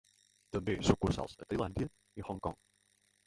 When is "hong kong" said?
2.31-2.57